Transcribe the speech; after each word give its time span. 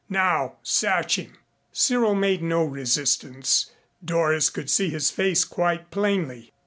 Now 0.09 0.57
search 0.63 1.19
him." 1.19 1.37
Cyril 1.71 2.15
made 2.15 2.41
no 2.41 2.63
resistance. 2.65 3.69
Doris 4.03 4.49
could 4.49 4.67
see 4.71 4.89
his 4.89 5.11
face 5.11 5.45
quite 5.45 5.91
plainly. 5.91 6.51